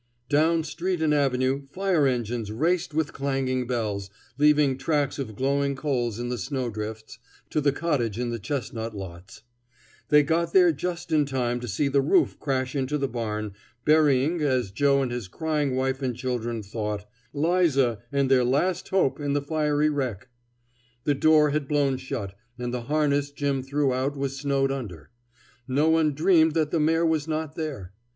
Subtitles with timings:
[0.29, 6.17] Down street and avenue fire engines raced with clanging bells, leaving tracks of glowing coals
[6.17, 7.19] in the snow drifts,
[7.51, 9.43] to the cottage in the chestnut lots.
[10.09, 13.53] They got there just in time to see the roof crash into the barn,
[13.85, 19.19] burying, as Joe and his crying wife and children thought, 'Liza and their last hope
[19.19, 20.29] in the fiery wreck.
[21.03, 25.11] The door had blown shut, and the harness Jim threw out was snowed under.
[25.67, 27.93] No one dreamed that the mare was not there.